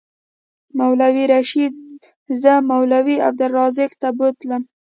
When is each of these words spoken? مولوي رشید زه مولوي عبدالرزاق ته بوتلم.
مولوي 0.79 1.25
رشید 1.33 1.73
زه 2.41 2.53
مولوي 2.69 3.17
عبدالرزاق 3.27 3.91
ته 4.01 4.09
بوتلم. 4.17 4.63